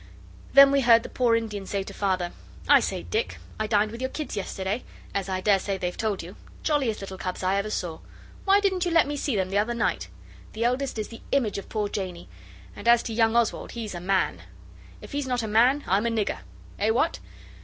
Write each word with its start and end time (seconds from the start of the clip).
Then 0.53 0.71
we 0.71 0.81
heard 0.81 1.03
the 1.03 1.09
poor 1.09 1.35
Indian 1.35 1.67
say 1.67 1.83
to 1.83 1.93
Father 1.93 2.31
'I 2.67 2.79
say, 2.79 3.03
Dick, 3.03 3.37
I 3.59 3.67
dined 3.67 3.91
with 3.91 4.01
your 4.01 4.09
kids 4.09 4.35
yesterday 4.35 4.83
as 5.13 5.29
I 5.29 5.41
daresay 5.41 5.77
they've 5.77 5.95
told 5.95 6.23
you. 6.23 6.37
Jolliest 6.63 7.01
little 7.01 7.19
cubs 7.19 7.43
I 7.43 7.55
ever 7.57 7.69
saw! 7.69 7.99
Why 8.43 8.59
didn't 8.59 8.83
you 8.83 8.89
let 8.89 9.05
me 9.05 9.15
see 9.15 9.35
them 9.35 9.51
the 9.51 9.59
other 9.59 9.75
night? 9.75 10.07
The 10.53 10.63
eldest 10.63 10.97
is 10.97 11.09
the 11.09 11.21
image 11.31 11.59
of 11.59 11.69
poor 11.69 11.87
Janey 11.87 12.27
and 12.75 12.87
as 12.87 13.03
to 13.03 13.13
young 13.13 13.35
Oswald, 13.35 13.73
he's 13.73 13.93
a 13.93 13.99
man! 13.99 14.41
If 15.01 15.11
he's 15.11 15.27
not 15.27 15.43
a 15.43 15.47
man, 15.47 15.83
I'm 15.85 16.07
a 16.07 16.09
nigger! 16.09 16.39
Eh! 16.79 16.89
what? 16.89 17.19